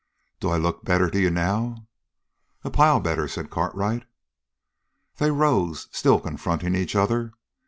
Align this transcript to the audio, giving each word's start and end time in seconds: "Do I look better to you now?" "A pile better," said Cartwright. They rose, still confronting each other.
"Do 0.39 0.49
I 0.49 0.57
look 0.57 0.83
better 0.83 1.11
to 1.11 1.19
you 1.21 1.29
now?" 1.29 1.85
"A 2.63 2.71
pile 2.71 2.99
better," 2.99 3.27
said 3.27 3.51
Cartwright. 3.51 4.03
They 5.17 5.29
rose, 5.29 5.89
still 5.91 6.19
confronting 6.19 6.73
each 6.73 6.95
other. 6.95 7.33